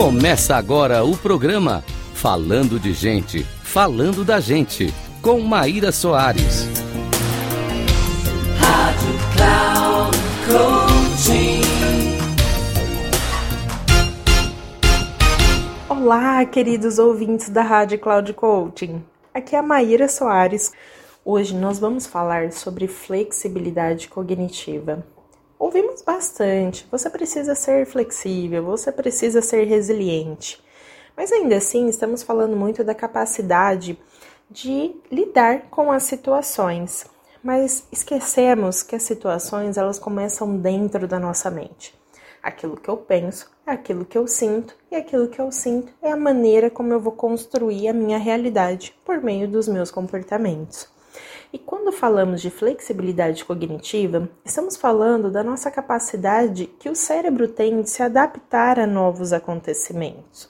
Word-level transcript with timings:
Começa 0.00 0.56
agora 0.56 1.04
o 1.04 1.14
programa 1.14 1.84
Falando 2.14 2.80
de 2.80 2.94
Gente, 2.94 3.42
Falando 3.42 4.24
da 4.24 4.40
Gente, 4.40 4.86
com 5.20 5.38
Maíra 5.42 5.92
Soares. 5.92 6.66
Rádio 8.58 9.18
Cloud 9.36 10.16
Coaching. 10.46 11.60
Olá, 15.86 16.46
queridos 16.46 16.98
ouvintes 16.98 17.50
da 17.50 17.60
Rádio 17.60 17.98
Cloud 17.98 18.32
Coaching. 18.32 19.04
Aqui 19.34 19.54
é 19.54 19.58
a 19.58 19.62
Maíra 19.62 20.08
Soares. 20.08 20.72
Hoje 21.22 21.54
nós 21.54 21.78
vamos 21.78 22.06
falar 22.06 22.52
sobre 22.52 22.88
flexibilidade 22.88 24.08
cognitiva. 24.08 25.04
Ouvimos 25.60 26.00
bastante. 26.00 26.88
Você 26.90 27.10
precisa 27.10 27.54
ser 27.54 27.84
flexível, 27.84 28.64
você 28.64 28.90
precisa 28.90 29.42
ser 29.42 29.64
resiliente. 29.64 30.58
Mas 31.14 31.30
ainda 31.30 31.58
assim, 31.58 31.86
estamos 31.86 32.22
falando 32.22 32.56
muito 32.56 32.82
da 32.82 32.94
capacidade 32.94 33.98
de 34.50 34.96
lidar 35.12 35.68
com 35.70 35.92
as 35.92 36.04
situações. 36.04 37.04
Mas 37.44 37.86
esquecemos 37.92 38.82
que 38.82 38.96
as 38.96 39.02
situações 39.02 39.76
elas 39.76 39.98
começam 39.98 40.56
dentro 40.56 41.06
da 41.06 41.20
nossa 41.20 41.50
mente. 41.50 41.94
Aquilo 42.42 42.78
que 42.78 42.88
eu 42.88 42.96
penso 42.96 43.50
é 43.66 43.72
aquilo 43.72 44.06
que 44.06 44.16
eu 44.16 44.26
sinto, 44.26 44.74
e 44.90 44.96
aquilo 44.96 45.28
que 45.28 45.42
eu 45.42 45.52
sinto 45.52 45.92
é 46.00 46.10
a 46.10 46.16
maneira 46.16 46.70
como 46.70 46.90
eu 46.90 46.98
vou 46.98 47.12
construir 47.12 47.86
a 47.86 47.92
minha 47.92 48.16
realidade 48.16 48.96
por 49.04 49.22
meio 49.22 49.46
dos 49.46 49.68
meus 49.68 49.90
comportamentos. 49.90 50.88
E 51.52 51.58
quando 51.58 51.90
falamos 51.90 52.40
de 52.40 52.48
flexibilidade 52.48 53.44
cognitiva, 53.44 54.30
estamos 54.44 54.76
falando 54.76 55.32
da 55.32 55.42
nossa 55.42 55.68
capacidade 55.68 56.66
que 56.78 56.88
o 56.88 56.94
cérebro 56.94 57.48
tem 57.48 57.82
de 57.82 57.90
se 57.90 58.04
adaptar 58.04 58.78
a 58.78 58.86
novos 58.86 59.32
acontecimentos. 59.32 60.48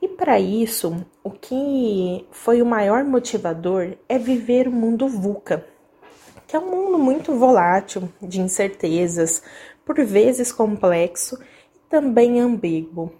E 0.00 0.08
para 0.08 0.40
isso, 0.40 1.04
o 1.22 1.30
que 1.30 2.26
foi 2.30 2.62
o 2.62 2.66
maior 2.66 3.04
motivador 3.04 3.94
é 4.08 4.16
viver 4.16 4.66
o 4.66 4.72
mundo 4.72 5.06
VUCA, 5.06 5.66
que 6.46 6.56
é 6.56 6.58
um 6.58 6.70
mundo 6.70 6.98
muito 6.98 7.34
volátil, 7.34 8.08
de 8.22 8.40
incertezas, 8.40 9.42
por 9.84 10.02
vezes 10.02 10.50
complexo 10.50 11.38
e 11.74 11.78
também 11.90 12.40
ambíguo. 12.40 13.12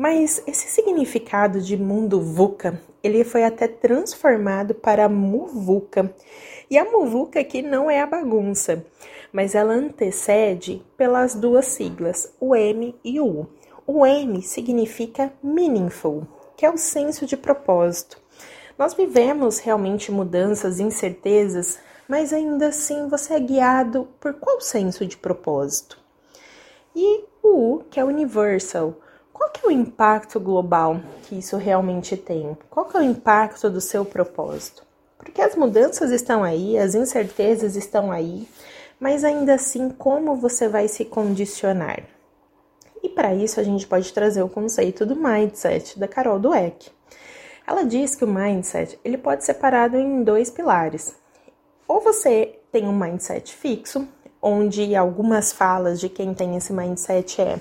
Mas 0.00 0.42
esse 0.46 0.66
significado 0.68 1.60
de 1.60 1.76
mundo 1.76 2.22
VUCA, 2.22 2.80
ele 3.02 3.22
foi 3.22 3.44
até 3.44 3.68
transformado 3.68 4.74
para 4.74 5.10
MUVUCA, 5.10 6.14
e 6.70 6.78
a 6.78 6.90
muvuca 6.90 7.38
aqui 7.38 7.60
não 7.60 7.90
é 7.90 8.00
a 8.00 8.06
bagunça, 8.06 8.82
mas 9.30 9.54
ela 9.54 9.74
antecede 9.74 10.82
pelas 10.96 11.34
duas 11.34 11.66
siglas, 11.66 12.34
o 12.40 12.56
M 12.56 12.98
e 13.04 13.20
o 13.20 13.26
U. 13.26 13.46
O 13.86 14.06
M 14.06 14.40
significa 14.40 15.30
meaningful, 15.42 16.26
que 16.56 16.64
é 16.64 16.70
o 16.70 16.78
senso 16.78 17.26
de 17.26 17.36
propósito. 17.36 18.18
Nós 18.78 18.94
vivemos 18.94 19.58
realmente 19.58 20.10
mudanças, 20.10 20.80
incertezas, 20.80 21.78
mas 22.08 22.32
ainda 22.32 22.68
assim 22.68 23.06
você 23.06 23.34
é 23.34 23.40
guiado 23.40 24.08
por 24.18 24.32
qual 24.32 24.62
senso 24.62 25.04
de 25.04 25.18
propósito? 25.18 25.98
E 26.96 27.22
o 27.42 27.74
U, 27.74 27.84
que 27.90 28.00
é 28.00 28.04
universal. 28.04 28.96
Qual 29.40 29.48
que 29.48 29.64
é 29.64 29.68
o 29.68 29.70
impacto 29.70 30.38
global 30.38 31.00
que 31.22 31.38
isso 31.38 31.56
realmente 31.56 32.14
tem? 32.14 32.58
Qual 32.68 32.84
que 32.84 32.94
é 32.98 33.00
o 33.00 33.02
impacto 33.02 33.70
do 33.70 33.80
seu 33.80 34.04
propósito? 34.04 34.84
Porque 35.16 35.40
as 35.40 35.56
mudanças 35.56 36.10
estão 36.10 36.44
aí, 36.44 36.76
as 36.76 36.94
incertezas 36.94 37.74
estão 37.74 38.12
aí, 38.12 38.46
mas 39.00 39.24
ainda 39.24 39.54
assim, 39.54 39.88
como 39.88 40.36
você 40.36 40.68
vai 40.68 40.88
se 40.88 41.06
condicionar? 41.06 42.02
E 43.02 43.08
para 43.08 43.34
isso 43.34 43.58
a 43.58 43.62
gente 43.62 43.86
pode 43.86 44.12
trazer 44.12 44.42
o 44.42 44.48
conceito 44.48 45.06
do 45.06 45.16
mindset 45.16 45.98
da 45.98 46.06
Carol 46.06 46.38
Dweck. 46.38 46.90
Ela 47.66 47.84
diz 47.84 48.14
que 48.14 48.26
o 48.26 48.28
mindset 48.28 49.00
ele 49.02 49.16
pode 49.16 49.42
ser 49.42 49.54
separado 49.54 49.96
em 49.96 50.22
dois 50.22 50.50
pilares. 50.50 51.14
Ou 51.88 52.02
você 52.02 52.58
tem 52.70 52.86
um 52.86 52.94
mindset 52.94 53.54
fixo, 53.54 54.06
onde 54.42 54.94
algumas 54.94 55.50
falas 55.50 55.98
de 55.98 56.10
quem 56.10 56.34
tem 56.34 56.58
esse 56.58 56.74
mindset 56.74 57.40
é 57.40 57.58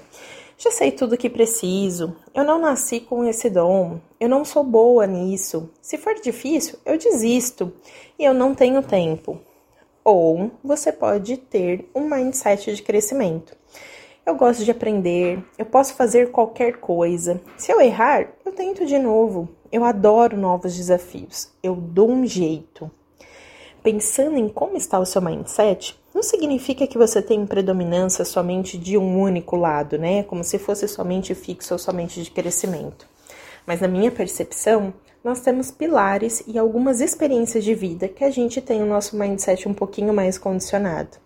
já 0.62 0.70
sei 0.72 0.92
tudo 0.92 1.14
o 1.14 1.18
que 1.18 1.30
preciso. 1.30 2.14
Eu 2.36 2.44
não 2.44 2.60
nasci 2.60 3.00
com 3.00 3.24
esse 3.24 3.50
dom. 3.50 3.98
Eu 4.20 4.28
não 4.28 4.44
sou 4.44 4.62
boa 4.62 5.08
nisso. 5.08 5.70
Se 5.82 5.98
for 5.98 6.14
difícil, 6.16 6.78
eu 6.86 6.98
desisto. 6.98 7.72
E 8.20 8.26
eu 8.26 8.34
não 8.34 8.54
tenho 8.54 8.84
tempo. 8.84 9.40
Ou 10.04 10.52
você 10.62 10.92
pode 10.92 11.38
ter 11.38 11.90
um 11.96 12.02
mindset 12.02 12.76
de 12.76 12.84
crescimento. 12.84 13.56
Eu 14.26 14.36
gosto 14.36 14.66
de 14.66 14.72
aprender, 14.72 15.42
eu 15.58 15.66
posso 15.66 15.94
fazer 15.94 16.30
qualquer 16.30 16.74
coisa. 16.74 17.42
Se 17.56 17.72
eu 17.72 17.80
errar, 17.80 18.30
eu 18.46 18.52
tento 18.52 18.86
de 18.86 19.00
novo. 19.00 19.48
Eu 19.72 19.86
adoro 19.86 20.36
novos 20.36 20.76
desafios. 20.76 21.50
Eu 21.64 21.74
dou 21.74 22.12
um 22.12 22.26
jeito. 22.26 22.92
Pensando 23.92 24.38
em 24.38 24.48
como 24.48 24.78
está 24.78 25.00
o 25.00 25.06
seu 25.06 25.20
mindset, 25.20 26.00
não 26.14 26.22
significa 26.22 26.86
que 26.86 26.96
você 26.96 27.24
tem 27.24 27.44
predominância 27.44 28.24
somente 28.24 28.78
de 28.78 28.96
um 29.00 29.20
único 29.20 29.56
lado, 29.56 29.98
né? 29.98 30.22
Como 30.22 30.44
se 30.44 30.60
fosse 30.60 30.88
somente 30.88 31.34
fixo 31.34 31.74
ou 31.74 31.80
somente 31.80 32.22
de 32.22 32.30
crescimento. 32.30 33.08
Mas 33.66 33.82
na 33.82 33.88
minha 33.88 34.12
percepção, 34.12 34.94
nós 35.24 35.42
temos 35.42 35.72
pilares 35.72 36.44
e 36.46 36.60
algumas 36.60 37.02
experiências 37.02 37.64
de 37.64 37.74
vida 37.74 38.08
que 38.08 38.24
a 38.24 38.30
gente 38.30 38.62
tem 38.62 38.84
o 38.84 38.86
nosso 38.86 39.18
mindset 39.18 39.68
um 39.68 39.74
pouquinho 39.74 40.14
mais 40.14 40.38
condicionado. 40.38 41.18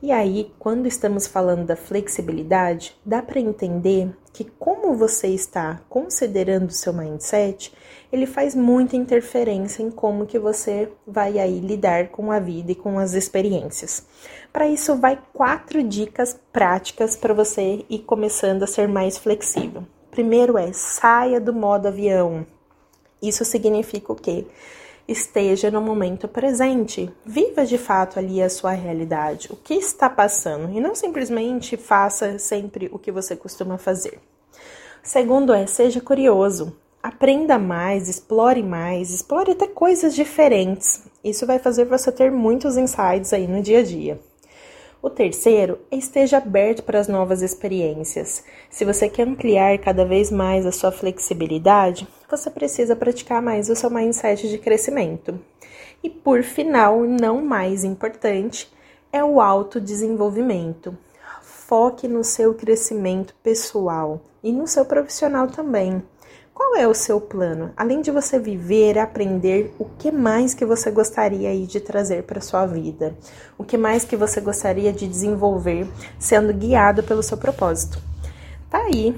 E 0.00 0.12
aí, 0.12 0.52
quando 0.58 0.86
estamos 0.86 1.26
falando 1.26 1.66
da 1.66 1.74
flexibilidade, 1.74 2.96
dá 3.04 3.20
para 3.20 3.40
entender 3.40 4.10
que 4.32 4.44
como 4.44 4.94
você 4.94 5.26
está 5.26 5.80
considerando 5.88 6.68
o 6.68 6.72
seu 6.72 6.92
mindset, 6.92 7.72
ele 8.12 8.24
faz 8.24 8.54
muita 8.54 8.96
interferência 8.96 9.82
em 9.82 9.90
como 9.90 10.26
que 10.26 10.38
você 10.38 10.88
vai 11.04 11.40
aí 11.40 11.58
lidar 11.58 12.08
com 12.08 12.30
a 12.30 12.38
vida 12.38 12.70
e 12.70 12.76
com 12.76 12.98
as 12.98 13.14
experiências. 13.14 14.06
Para 14.52 14.68
isso, 14.68 14.94
vai 14.94 15.18
quatro 15.32 15.82
dicas 15.82 16.38
práticas 16.52 17.16
para 17.16 17.34
você 17.34 17.84
ir 17.90 17.98
começando 18.00 18.62
a 18.62 18.68
ser 18.68 18.86
mais 18.86 19.18
flexível. 19.18 19.84
Primeiro 20.12 20.56
é 20.56 20.72
saia 20.72 21.40
do 21.40 21.52
modo 21.52 21.88
avião. 21.88 22.46
Isso 23.20 23.44
significa 23.44 24.12
o 24.12 24.16
quê? 24.16 24.46
Esteja 25.08 25.70
no 25.70 25.80
momento 25.80 26.28
presente. 26.28 27.10
Viva 27.24 27.64
de 27.64 27.78
fato 27.78 28.18
ali 28.18 28.42
a 28.42 28.50
sua 28.50 28.72
realidade, 28.72 29.48
o 29.50 29.56
que 29.56 29.74
está 29.74 30.10
passando, 30.10 30.70
e 30.76 30.80
não 30.80 30.94
simplesmente 30.94 31.78
faça 31.78 32.38
sempre 32.38 32.90
o 32.92 32.98
que 32.98 33.10
você 33.10 33.34
costuma 33.34 33.78
fazer. 33.78 34.20
Segundo 35.02 35.54
é, 35.54 35.66
seja 35.66 36.02
curioso. 36.02 36.76
Aprenda 37.02 37.58
mais, 37.58 38.08
explore 38.08 38.62
mais, 38.62 39.10
explore 39.10 39.52
até 39.52 39.66
coisas 39.66 40.14
diferentes. 40.14 41.04
Isso 41.24 41.46
vai 41.46 41.58
fazer 41.58 41.86
você 41.86 42.12
ter 42.12 42.30
muitos 42.30 42.76
insights 42.76 43.32
aí 43.32 43.46
no 43.46 43.62
dia 43.62 43.78
a 43.78 43.82
dia. 43.82 44.20
O 45.00 45.08
terceiro 45.08 45.78
é 45.92 45.96
esteja 45.96 46.38
aberto 46.38 46.82
para 46.82 46.98
as 46.98 47.06
novas 47.06 47.40
experiências. 47.40 48.42
Se 48.68 48.84
você 48.84 49.08
quer 49.08 49.28
ampliar 49.28 49.78
cada 49.78 50.04
vez 50.04 50.28
mais 50.28 50.66
a 50.66 50.72
sua 50.72 50.90
flexibilidade, 50.90 52.08
você 52.28 52.50
precisa 52.50 52.96
praticar 52.96 53.40
mais 53.40 53.70
o 53.70 53.76
seu 53.76 53.90
mindset 53.90 54.48
de 54.48 54.58
crescimento. 54.58 55.38
E 56.02 56.10
por 56.10 56.42
final, 56.42 57.04
não 57.04 57.44
mais 57.44 57.84
importante, 57.84 58.68
é 59.12 59.22
o 59.22 59.40
autodesenvolvimento. 59.40 60.98
Foque 61.42 62.08
no 62.08 62.24
seu 62.24 62.54
crescimento 62.54 63.36
pessoal 63.40 64.20
e 64.42 64.50
no 64.50 64.66
seu 64.66 64.84
profissional 64.84 65.46
também. 65.46 66.02
Qual 66.58 66.74
é 66.74 66.88
o 66.88 66.92
seu 66.92 67.20
plano? 67.20 67.70
Além 67.76 68.00
de 68.00 68.10
você 68.10 68.36
viver, 68.36 68.98
aprender, 68.98 69.72
o 69.78 69.84
que 69.84 70.10
mais 70.10 70.54
que 70.54 70.66
você 70.66 70.90
gostaria 70.90 71.50
aí 71.50 71.64
de 71.66 71.78
trazer 71.78 72.24
para 72.24 72.40
sua 72.40 72.66
vida? 72.66 73.16
O 73.56 73.62
que 73.62 73.78
mais 73.78 74.04
que 74.04 74.16
você 74.16 74.40
gostaria 74.40 74.92
de 74.92 75.06
desenvolver 75.06 75.86
sendo 76.18 76.52
guiado 76.52 77.04
pelo 77.04 77.22
seu 77.22 77.36
propósito? 77.36 78.02
Tá 78.68 78.78
aí. 78.78 79.16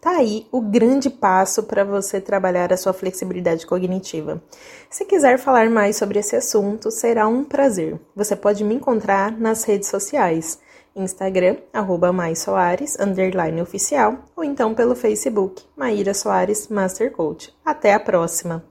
Tá 0.00 0.12
aí 0.12 0.46
o 0.52 0.60
grande 0.60 1.10
passo 1.10 1.64
para 1.64 1.82
você 1.82 2.20
trabalhar 2.20 2.72
a 2.72 2.76
sua 2.76 2.92
flexibilidade 2.92 3.66
cognitiva. 3.66 4.40
Se 4.88 5.04
quiser 5.04 5.38
falar 5.38 5.68
mais 5.68 5.96
sobre 5.96 6.20
esse 6.20 6.36
assunto, 6.36 6.92
será 6.92 7.26
um 7.26 7.42
prazer. 7.42 8.00
Você 8.14 8.36
pode 8.36 8.62
me 8.62 8.76
encontrar 8.76 9.36
nas 9.36 9.64
redes 9.64 9.88
sociais. 9.88 10.60
Instagram, 10.94 11.56
arroba 11.72 12.12
Mais 12.12 12.40
Soares, 12.40 12.98
underline 12.98 13.60
oficial, 13.60 14.18
ou 14.36 14.44
então 14.44 14.74
pelo 14.74 14.94
Facebook, 14.94 15.62
Maíra 15.76 16.14
Soares 16.14 16.68
Master 16.68 17.10
Coach. 17.12 17.52
Até 17.64 17.94
a 17.94 18.00
próxima! 18.00 18.64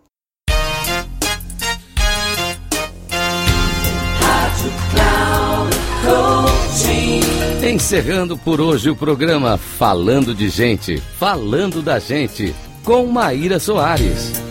Encerrando 7.63 8.37
por 8.37 8.59
hoje 8.59 8.89
o 8.89 8.95
programa 8.95 9.57
Falando 9.57 10.33
de 10.33 10.49
Gente, 10.49 10.97
Falando 10.97 11.81
da 11.81 11.99
Gente, 11.99 12.53
com 12.83 13.05
Maíra 13.05 13.59
Soares. 13.59 14.50